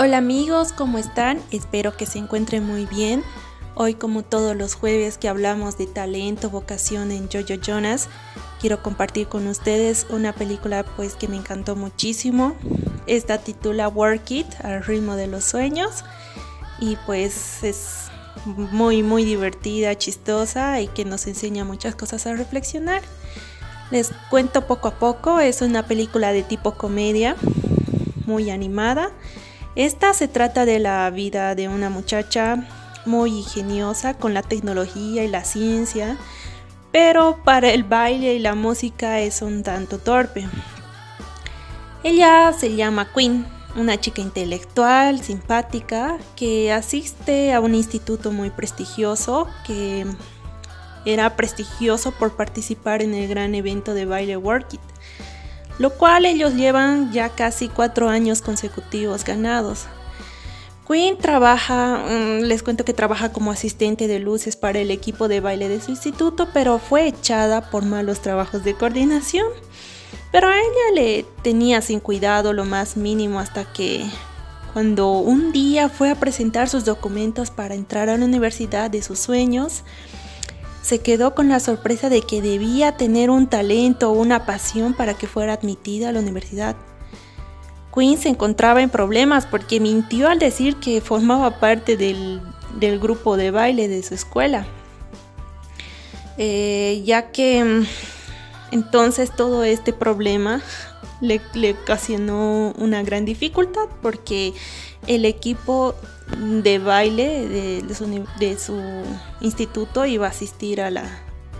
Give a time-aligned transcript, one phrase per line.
[0.00, 1.40] Hola amigos, ¿cómo están?
[1.50, 3.24] Espero que se encuentren muy bien.
[3.74, 8.08] Hoy como todos los jueves que hablamos de talento, vocación en Jojo Jonas,
[8.60, 12.54] quiero compartir con ustedes una película pues que me encantó muchísimo.
[13.08, 16.04] Esta titula Work It, al ritmo de los sueños.
[16.78, 18.04] Y pues es
[18.44, 23.02] muy muy divertida, chistosa y que nos enseña muchas cosas a reflexionar.
[23.90, 27.34] Les cuento poco a poco, es una película de tipo comedia,
[28.26, 29.10] muy animada
[29.76, 32.66] esta se trata de la vida de una muchacha
[33.06, 36.16] muy ingeniosa con la tecnología y la ciencia,
[36.92, 40.46] pero para el baile y la música es un tanto torpe.
[42.04, 43.46] Ella se llama Queen,
[43.76, 50.06] una chica intelectual, simpática, que asiste a un instituto muy prestigioso, que
[51.04, 54.80] era prestigioso por participar en el gran evento de baile Work It
[55.78, 59.86] lo cual ellos llevan ya casi cuatro años consecutivos ganados.
[60.88, 65.40] Queen trabaja, mm, les cuento que trabaja como asistente de luces para el equipo de
[65.40, 69.46] baile de su instituto, pero fue echada por malos trabajos de coordinación.
[70.32, 74.06] Pero a ella le tenía sin cuidado lo más mínimo hasta que
[74.72, 79.18] cuando un día fue a presentar sus documentos para entrar a la universidad de sus
[79.18, 79.82] sueños,
[80.82, 85.14] se quedó con la sorpresa de que debía tener un talento o una pasión para
[85.14, 86.76] que fuera admitida a la universidad.
[87.94, 92.40] Queen se encontraba en problemas porque mintió al decir que formaba parte del,
[93.00, 94.66] grupo de baile de su escuela,
[96.36, 97.86] eh, ya que mm,
[98.70, 100.62] entonces todo este problema
[101.20, 104.52] le, le ocasionó una gran dificultad porque
[105.06, 105.94] el equipo
[106.38, 108.82] de baile de, su,
[109.40, 111.04] instituto iba a asistir a la,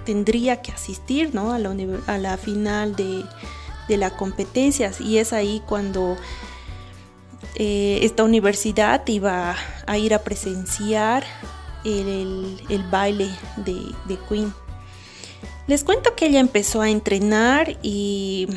[0.05, 1.53] tendría que asistir ¿no?
[1.53, 1.75] a, la,
[2.07, 3.25] a la final de,
[3.89, 6.17] de las competencias y es ahí cuando
[7.55, 11.25] eh, esta universidad iba a ir a presenciar
[11.85, 14.53] el, baile de, de Queen.
[15.67, 18.49] Les cuento que ella empezó a entrenar y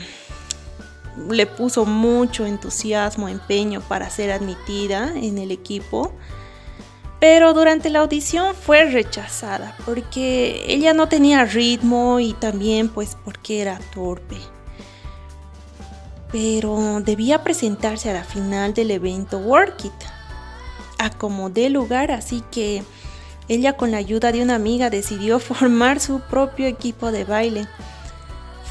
[1.29, 6.13] le puso mucho entusiasmo, empeño para ser admitida en el equipo.
[7.19, 13.61] Pero durante la audición fue rechazada porque ella no tenía ritmo y también pues porque
[13.61, 14.37] era torpe.
[16.31, 19.93] Pero debía presentarse a la final del evento Work It.
[20.97, 22.83] Acomodé lugar, así que
[23.47, 27.67] ella con la ayuda de una amiga decidió formar su propio equipo de baile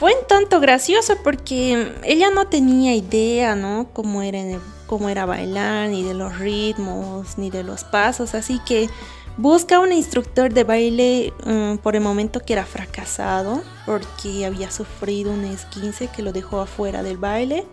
[0.01, 3.91] fue un tanto gracioso porque ella no tenía idea, ¿no?
[3.93, 4.41] Cómo era,
[4.87, 8.35] cómo era bailar, ni de los ritmos, ni de los pasos.
[8.35, 8.89] Así que
[9.37, 15.33] busca un instructor de baile mm, por el momento que era fracasado porque había sufrido
[15.33, 17.67] un esquince que lo dejó afuera del baile.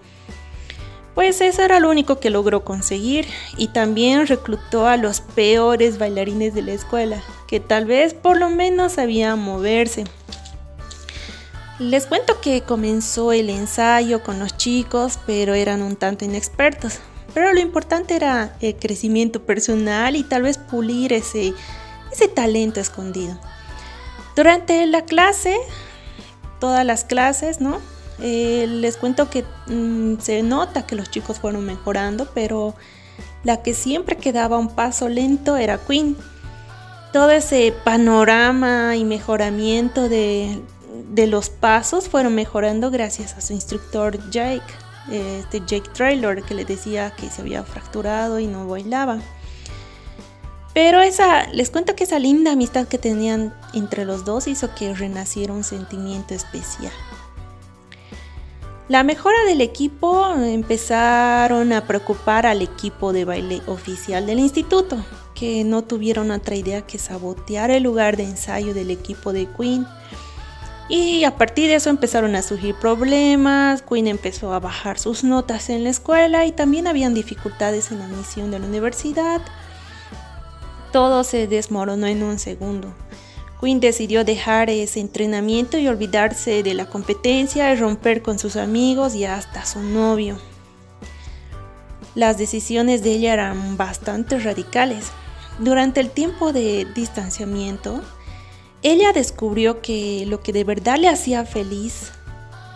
[1.15, 6.53] Pues eso era lo único que logró conseguir y también reclutó a los peores bailarines
[6.53, 10.03] de la escuela, que tal vez por lo menos sabían moverse.
[11.79, 16.99] Les cuento que comenzó el ensayo con los chicos, pero eran un tanto inexpertos.
[17.35, 21.53] Pero lo importante era el crecimiento personal y tal vez pulir ese,
[22.11, 23.39] ese talento escondido.
[24.35, 25.55] Durante la clase,
[26.59, 27.79] todas las clases, ¿no?
[28.19, 32.73] Eh, les cuento que mm, se nota que los chicos fueron mejorando, pero
[33.43, 36.17] la que siempre quedaba un paso lento era Queen.
[37.13, 40.59] Todo ese panorama y mejoramiento de,
[41.09, 44.63] de los pasos fueron mejorando gracias a su instructor Jake,
[45.11, 49.19] este Jake Traylor, que le decía que se había fracturado y no bailaba.
[50.73, 54.93] Pero esa, les cuento que esa linda amistad que tenían entre los dos hizo que
[54.93, 56.91] renaciera un sentimiento especial.
[58.87, 65.03] La mejora del equipo empezaron a preocupar al equipo de baile oficial del instituto,
[65.33, 69.85] que no tuvieron otra idea que sabotear el lugar de ensayo del equipo de Queen
[70.89, 75.69] y a partir de eso empezaron a surgir problemas, Queen empezó a bajar sus notas
[75.69, 79.41] en la escuela y también habían dificultades en la admisión de la universidad.
[80.93, 82.93] Todo se desmoronó en un segundo.
[83.59, 89.25] Queen decidió dejar ese entrenamiento y olvidarse de la competencia romper con sus amigos y
[89.25, 90.37] hasta su novio.
[92.15, 95.11] Las decisiones de ella eran bastante radicales.
[95.59, 98.01] Durante el tiempo de distanciamiento,
[98.83, 102.11] ella descubrió que lo que de verdad le hacía feliz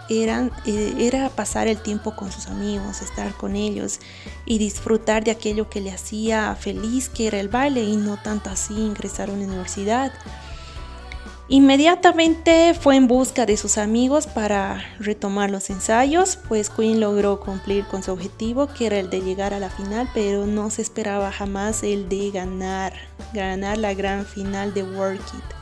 [0.09, 3.99] era, eh, era pasar el tiempo con sus amigos, estar con ellos
[4.45, 8.49] y disfrutar de aquello que le hacía feliz, que era el baile, y no tanto
[8.49, 10.11] así ingresar a una universidad.
[11.47, 17.85] Inmediatamente fue en busca de sus amigos para retomar los ensayos, pues Queen logró cumplir
[17.87, 21.29] con su objetivo, que era el de llegar a la final, pero no se esperaba
[21.31, 22.93] jamás el de ganar,
[23.33, 25.60] ganar la gran final de Work It.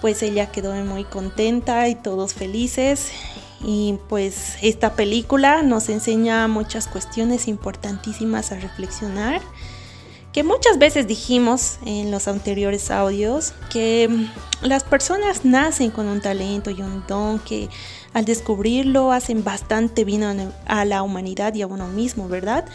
[0.00, 3.10] Pues ella quedó muy contenta y todos felices.
[3.60, 9.40] Y pues esta película nos enseña muchas cuestiones importantísimas a reflexionar
[10.32, 14.08] que muchas veces dijimos en los anteriores audios que
[14.62, 17.68] las personas nacen con un talento y un don que
[18.12, 22.66] al descubrirlo hacen bastante bien a la humanidad y a uno mismo, ¿verdad?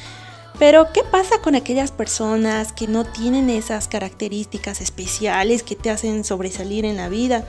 [0.59, 6.23] Pero ¿qué pasa con aquellas personas que no tienen esas características especiales que te hacen
[6.23, 7.45] sobresalir en la vida?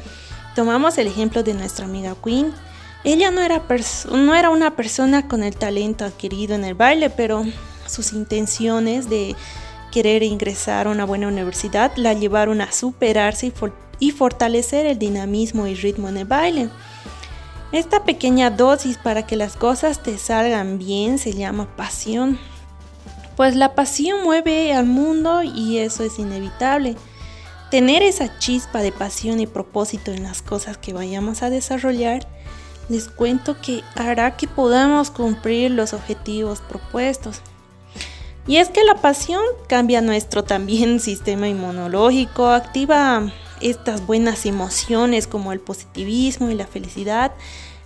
[0.54, 2.52] Tomamos el ejemplo de nuestra amiga Queen.
[3.04, 3.62] Ella no era,
[4.10, 7.44] no era una persona con el talento adquirido en el baile, pero
[7.86, 9.36] sus intenciones de
[9.92, 13.52] querer ingresar a una buena universidad la llevaron a superarse
[14.00, 16.70] y, fortalecer el dinamismo y ritmo en el baile.
[17.70, 22.38] Esta pequeña dosis para que las cosas te salgan bien se llama pasión.
[23.36, 26.96] Pues la pasión mueve al mundo y eso es inevitable.
[27.70, 32.28] Tener esa chispa de pasión y propósito en las cosas que vayamos a desarrollar,
[32.88, 37.40] les cuento que hará que podamos cumplir los objetivos propuestos.
[38.46, 45.52] Y es que la pasión cambia nuestro también sistema inmunológico, activa estas buenas emociones como
[45.52, 47.32] el positivismo y la felicidad.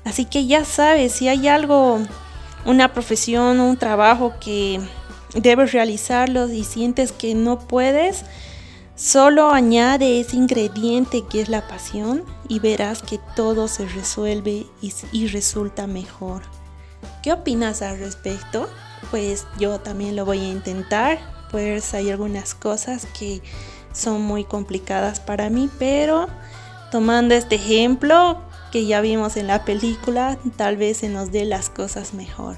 [0.04, 2.00] Así que ya sabes, si hay algo,
[2.64, 4.80] una profesión, un trabajo que
[5.34, 8.24] debes realizarlo y sientes que no puedes,
[8.96, 14.92] solo añade ese ingrediente que es la pasión y verás que todo se resuelve y,
[15.12, 16.42] y resulta mejor.
[17.22, 18.68] ¿Qué opinas al respecto?
[19.10, 21.18] pues yo también lo voy a intentar.
[21.50, 23.42] Pues hay algunas cosas que
[23.92, 26.28] son muy complicadas para mí, pero
[26.90, 28.38] tomando este ejemplo
[28.70, 32.56] que ya vimos en la película, tal vez se nos dé las cosas mejor.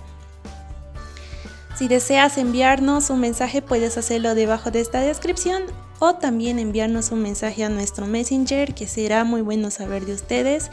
[1.81, 5.63] Si deseas enviarnos un mensaje puedes hacerlo debajo de esta descripción
[5.99, 10.71] o también enviarnos un mensaje a nuestro messenger que será muy bueno saber de ustedes.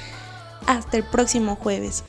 [0.66, 2.04] Hasta el próximo jueves.